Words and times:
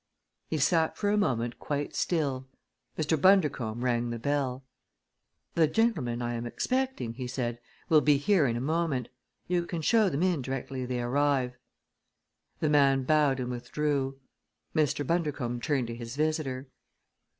He 0.47 0.57
sat 0.57 0.97
for 0.97 1.11
a 1.11 1.15
moment 1.17 1.59
quite 1.59 1.95
still. 1.95 2.47
Mr. 2.97 3.21
Bundercombe 3.21 3.83
rang 3.83 4.09
the 4.09 4.17
bell. 4.17 4.65
"The 5.53 5.67
gentlemen 5.67 6.23
I 6.23 6.33
am 6.33 6.47
expecting," 6.47 7.13
he 7.13 7.27
said, 7.27 7.59
"will 7.87 8.01
be 8.01 8.17
here 8.17 8.47
in 8.47 8.57
a 8.57 8.61
moment. 8.61 9.09
You 9.47 9.67
can 9.67 9.83
show 9.83 10.09
them 10.09 10.23
in 10.23 10.41
directly 10.41 10.87
they 10.87 11.03
arrive." 11.03 11.55
The 12.61 12.69
man 12.71 13.03
bowed 13.03 13.39
and 13.39 13.51
withdrew. 13.51 14.19
Mr. 14.75 15.05
Bundercombe 15.05 15.61
turned 15.61 15.85
to 15.85 15.95
his 15.95 16.15
visitor. 16.15 16.67